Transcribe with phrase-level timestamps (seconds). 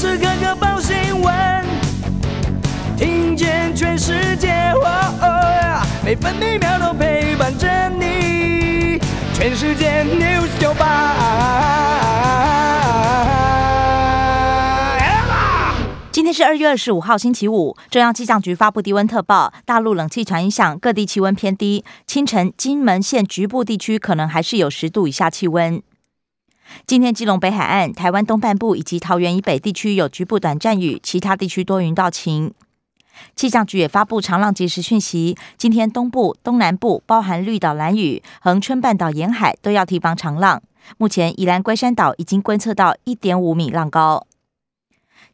[0.00, 1.62] 时刻刻报新闻，
[2.96, 4.72] 听见全世界，
[6.02, 8.98] 每分每秒都陪伴着你。
[9.34, 11.16] 全世界 news 九八。
[16.10, 17.76] 今天是二月二十五号，星期五。
[17.90, 21.84] 中央气象局发布低温特报，大陆冷气团影响，各地气温偏低。
[22.06, 25.82] 清晨，金门县局部地区可能还是有十度以下气温。
[26.86, 32.52] 今天，基隆北海岸、台湾东半部以及桃园以北地区有局部短暂雨，其他地区多云到晴。
[33.36, 40.62] 气象局也发布长浪及时讯息，今天东部、东南部，包含绿岛、蓝屿、恒春半岛沿海都要提防长浪。
[40.96, 44.26] 目前，宜兰龟山岛已经观测到一点五米浪高。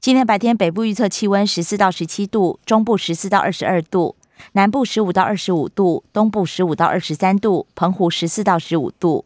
[0.00, 4.16] 今天白天，北部预测气温十四到十七度，中部十四到二十二度，
[4.52, 9.24] 南部十五到二十五度，东部十五到二十三度，澎湖十四到十五度。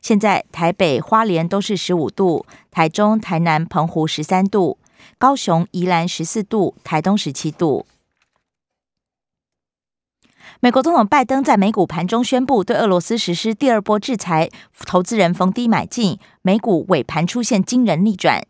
[0.00, 4.78] 现在台北、花莲都是十五度，台中、台南、澎湖十三度，
[5.18, 7.86] 高雄、宜兰十四度，台东十七度。
[10.60, 14.48] 美国总统拜登在美股盘中宣布对俄罗斯实施第二波制裁，
[14.86, 18.42] 投资人逢低买进，美股尾盘出现惊人逆转。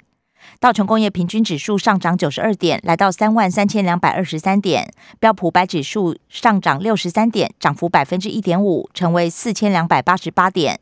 [0.58, 4.84] 道琼工业平均指数上涨九十二点，来到三万三千两百二十三点；
[5.20, 10.80] 标普白指数上涨六十三点，涨幅百分之一点五，成为四千两百八十八点。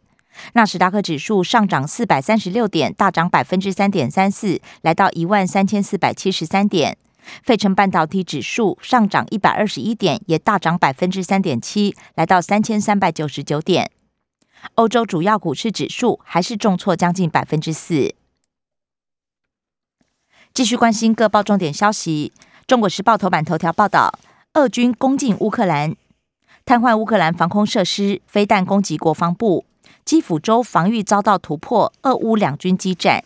[0.54, 6.96] 纳斯达克指数上涨四百三十六点，大涨百分之三点三四，来到一万三千四百七十三点。
[7.42, 13.90] 费城半导体指数上涨一百二十一点，也大涨百分之三点七，来到三千三百九十九点。
[14.74, 18.14] 欧洲主要股市指数还是重挫将近百分之四。
[20.52, 22.32] 继续关心各报重点消息。
[22.66, 24.18] 中国时报头版头条报道：
[24.54, 25.94] 俄军攻进乌克兰，
[26.64, 29.64] 瘫痪乌克兰防空设施，飞弹攻击国防部，
[30.04, 33.22] 基辅州防御遭到突破，俄乌两军激战。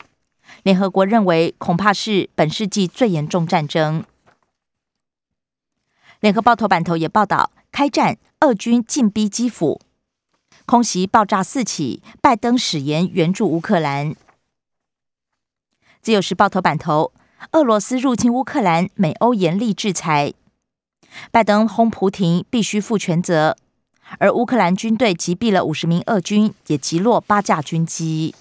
[0.62, 4.05] 联合国认为，恐怕是本世纪最严重战争。
[6.20, 9.81] 联合报头版头也报道：开战，俄军进逼基辅，
[10.66, 14.15] 空袭爆炸四起，拜登誓言援助乌克兰。
[16.03, 17.12] 自由时报头版头：
[17.53, 20.34] 俄罗斯入侵乌克兰，美欧严厉制裁。
[21.31, 23.56] 拜登轰普廷必须负全责。
[24.19, 28.34] 而乌克兰军队击毙了五十名俄军，也击落八架军机。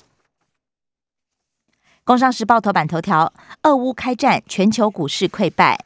[2.03, 3.31] 工商时报头版头条：
[3.63, 5.85] 俄乌开战，全球股市溃败。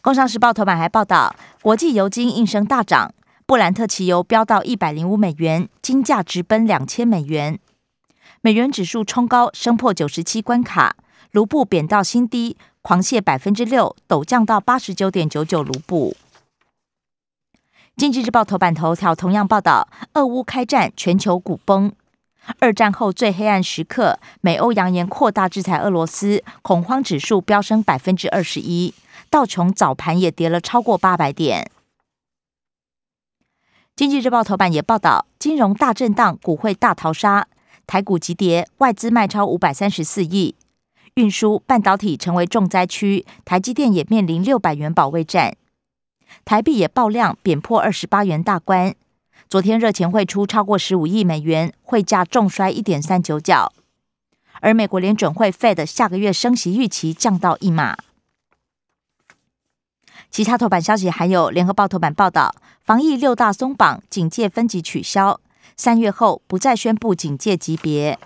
[0.00, 3.12] 工商时报头版还报道，国际油金应声大涨，
[3.44, 7.58] 布兰特汽油飙到一百零五美元，金价直奔两千美元。
[8.40, 10.96] 美元指数冲高，升破九十七关卡，
[11.32, 16.16] 卢布贬到新低，狂泻百分之六，陡降到八十九点九九卢布。
[17.96, 21.90] 经济日报头版头条同样报道，俄乌开战，全球股崩。
[22.60, 28.92] 二战后最黑暗时刻，美欧扬言扩大制裁俄罗斯，恐慌指数飙升百分之二十一，
[29.30, 31.70] 道琼早盘也跌了超过八百点。
[33.96, 37.48] 经济日报头版也报道，金融大震荡，股汇大逃杀。
[37.86, 40.54] 台股急跌，外资卖超五百三十四亿。
[41.14, 45.56] 运输、半导体成为重灾区，台积电也面临六百元保卫战。
[46.44, 48.94] 台币也爆量贬破二十八元大关。
[49.48, 53.72] 昨天热钱汇出超过十五亿美元，汇价重摔一点三九角。
[54.60, 57.96] 而美国联准会 Fed 下个月升息预期降到一码。
[60.30, 65.40] 其他头版消息还有：联合报头版报道，防疫六大松绑，警戒分级取消。
[65.76, 68.18] 三月后不再宣布警戒级别。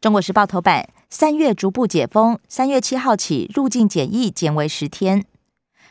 [0.00, 5.26] 中国时报头版：三月逐步解封，三月七号起入境检疫减为十天，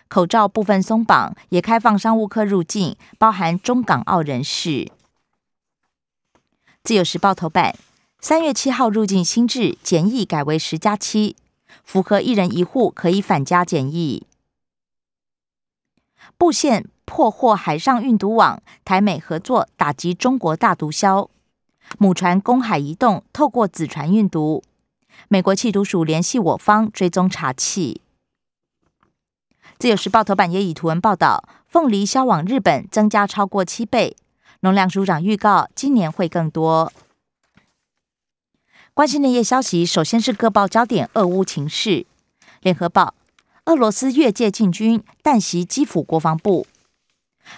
[0.10, 4.92] 口罩部分松绑，也开放商务客入境，包含中港澳人士。
[6.84, 7.76] 自由时报头版：
[8.20, 11.38] 三月七号入境新制，检疫改为十加七，
[11.86, 14.26] 符合一人一户可以返家检疫。
[16.38, 16.90] 布线。
[17.12, 21.28] 破获海上运毒网，台美合作打击中国大毒枭。
[21.98, 24.64] 母船公海移动，透过子船运毒。
[25.28, 27.98] 美国缉毒署联系我方追踪查缉。
[29.80, 34.18] 自由时报头版也以图文报道，凤梨销往日本增加超过七倍。
[34.60, 36.92] 农粮署长预告，今年会更多。
[38.94, 42.06] 关心的夜消息，首先是各报焦点：俄乌情势。
[42.60, 43.14] 联合报：
[43.68, 46.68] 俄罗斯越界进军，弹袭基辅国防部。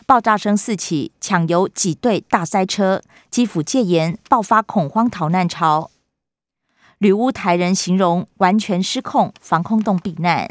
[0.06, 3.02] 爆炸声四起，抢油挤兑大塞车，
[3.32, 5.90] 基辅戒严，爆发恐慌逃难潮。
[7.00, 10.48] 旅乌台人形容完全失控，防空洞避难。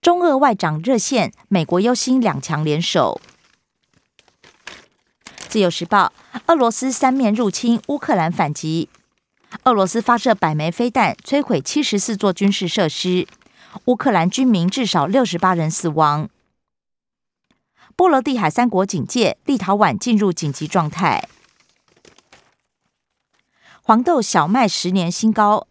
[0.00, 3.20] 中俄外长热线，美国忧心两强联手。
[5.46, 6.10] 自由时报：
[6.46, 8.88] 俄罗斯三面入侵乌克兰反击，
[9.64, 13.28] 俄罗斯发射百枚飞弹，摧毁七十四座军事设施，
[13.84, 16.30] 乌克兰军民至少六十八人死亡。
[17.94, 21.28] 波罗的海三国警戒，立陶宛进入紧急状态。
[23.82, 25.66] 黄豆、小麦十年新高，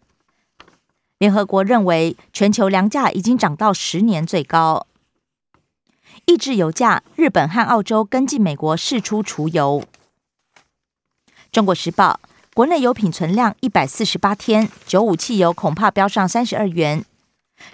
[1.20, 4.86] 联合国认为全球粮价已经涨到十年最高。
[6.24, 9.84] 抑制油价，日本和澳洲跟进美国释出除油。
[11.52, 12.20] 中国时报，
[12.54, 17.04] 国内油品存量一百四十八天，九五汽油恐怕飙上三十二元。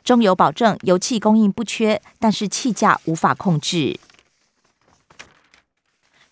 [0.02, 4.00] 中油保证油气供应不缺，但是气价无法控制。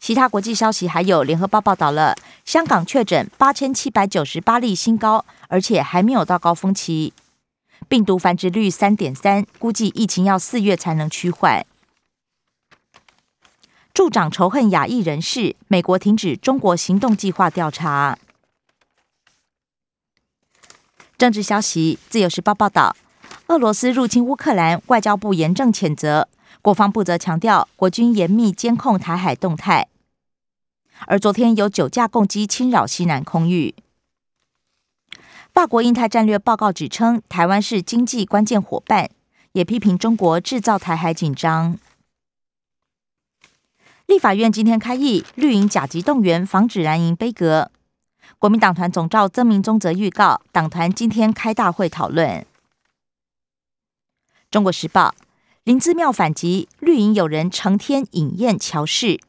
[0.05, 2.15] 其他国际消息还有，联合报报道了
[2.45, 7.15] 香港确诊八千七百九十八例新高，而且还没有到高峰期，
[7.89, 11.65] 病毒繁殖率三点三，估计疫情要四月才能趋缓。
[13.95, 18.19] 助长仇恨亚裔人士，美国停止中国行动计划调查。
[21.17, 22.95] 政治消息，《自由时报》报道，
[23.47, 26.29] 俄罗斯入侵乌克兰，外交部严正谴责，
[26.61, 29.89] 国防部则强调，国军严密监控台海动态。
[31.07, 33.75] 而昨天有九架共机侵扰西南空域。
[35.53, 39.11] 法国印太战略报告指称，台湾是经济关键伙伴，
[39.53, 41.79] 也批评中国制造台海紧张。
[44.07, 47.71] 立法院今天开议，绿营甲级动员，防止蓝营悲革。
[48.39, 52.45] 国民党团总召曾明宗则预告，党团今天开大会讨论。
[54.51, 55.15] 中国时报
[55.63, 59.21] 林姿妙反击，绿营有人成天饮宴乔氏，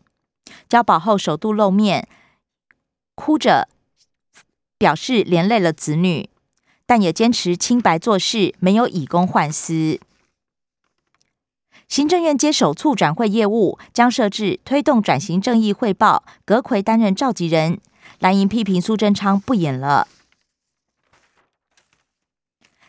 [0.67, 2.07] 交保后首度露面，
[3.15, 3.67] 哭着
[4.77, 6.29] 表示连累了子女，
[6.85, 9.99] 但也坚持清白做事，没有以公换私。
[11.87, 17.79] 行政院接手促转会业务，将设置推动转型正义汇报，葛奎担任召集人。
[18.19, 20.07] 蓝营批评苏贞昌不演了。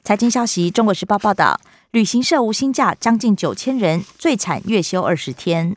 [0.03, 1.61] 财经消息，《中国时报》报道，
[1.91, 5.77] 旅行社无薪假将近九千人，最惨月休二十天。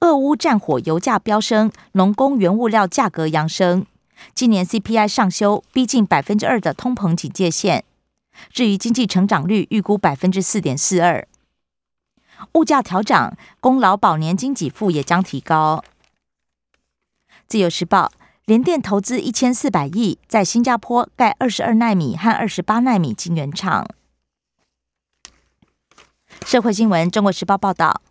[0.00, 3.86] 俄乌战火，油价飙升，农工原物料价格扬升。
[4.34, 7.84] 今年 CPI 上修，逼近百分之二的通膨警戒线。
[8.52, 11.26] 至于经济成长率预估百分之四点四二，
[12.52, 15.82] 物价调涨，公劳保年金给付也将提高。
[17.48, 18.12] 自由时报，
[18.44, 23.88] 联电投资一千四百亿，在新加坡盖二十二纳米和二十八纳米晶圆厂。
[26.44, 28.02] 社会新闻，中国时报报道，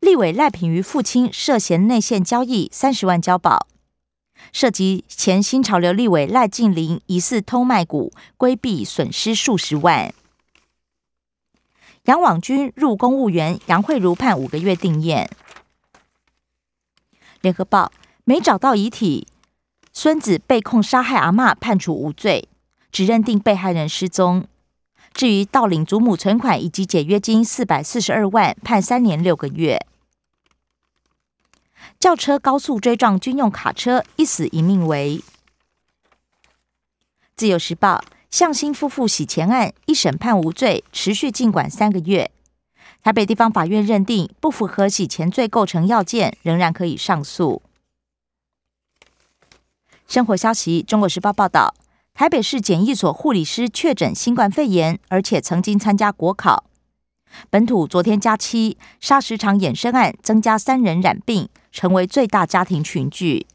[0.00, 3.66] 立委赖品妤父亲涉嫌内线交易三十万交保。
[4.52, 10.12] 涉及前新潮流立委赖静玲疑似偷卖股，规避损失数十万。
[12.04, 15.28] 杨网军入公务员，杨慧如判五个月定验。
[17.42, 17.92] 联合报
[18.24, 19.28] 没找到遗体，
[19.92, 22.48] 孙子被控杀害阿妈，判处无罪，
[22.90, 24.46] 只认定被害人失踪。
[25.12, 29.86] 至于盗领祖母存款以及解约金四百四十二万，判三年六个月。
[32.00, 35.22] 轿车高速追撞军用卡车，一死一命为。
[37.36, 42.30] 自由时报向新夫妇洗钱案一审判无罪，持续禁管三个月。
[43.02, 47.60] 台北地方法院认定不符合洗钱罪构成要件，仍然可以上诉。
[50.08, 51.74] 生活消息：中国时报报道，
[52.14, 56.64] 台北市检疫所护理师确诊新冠肺炎，而且曾经参加国考。
[57.48, 61.48] 本土昨天加七，砂石场衍生案增加三人染病。
[61.72, 63.46] 成为最大家庭群聚，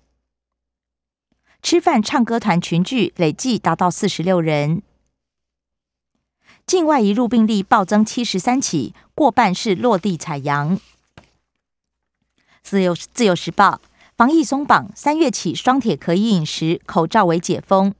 [1.62, 4.82] 吃饭唱歌团群聚累计达到四十六人。
[6.66, 10.80] 境外移入病例暴增七十三起，过半是落地采阳。
[12.64, 13.82] 自由自由时报
[14.16, 17.94] 防疫松绑，三月起双铁可以饮食，口罩为解封。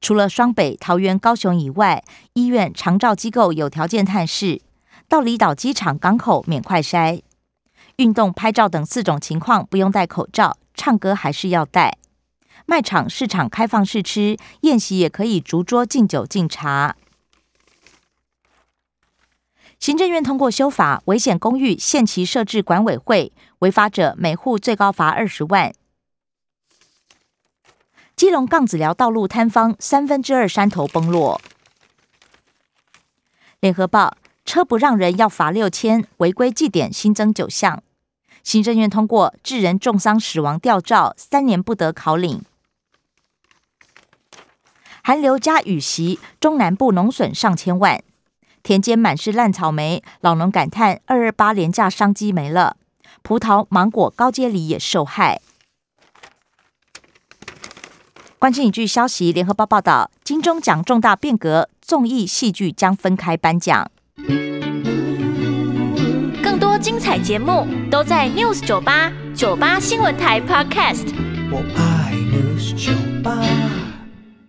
[0.00, 4.62] 除了双北、桃园、高雄以外，医院、长照机构有条件探视，
[5.10, 7.22] 到离岛机场、港口免快筛。
[7.96, 11.98] 运动、拍照等四种情况不用戴口罩，唱歌还是要戴。
[12.64, 16.94] 卖场、市场开放试吃，宴席也可以逐桌敬酒敬茶。
[19.80, 25.74] 行政院通过修法，危险公寓限期设置管委会，违法者每户最高罚二十万。
[28.14, 31.40] 基隆杠子寮道路坍方，三分之二山头崩落。
[33.58, 37.82] 联合报车不让人要罚六千，违规记点新增九项。
[38.42, 42.42] 行政院通过致人重伤死亡吊照，三年不得考领。
[45.02, 48.02] 寒流加雨袭，中南部农损上千万，
[48.62, 52.76] 田间满是烂草莓，老农感叹二二八廉价商机没了。
[53.22, 55.40] 葡萄、芒果、高阶梨也受害。
[58.38, 63.90] 关心影剧消息，联合报报道，金钟奖重大变革，综艺戏剧将分开颁奖。
[66.80, 71.06] 精彩节目都在 News 九八九八新闻台 Podcast。
[71.50, 72.99] 我爱 News 酒吧。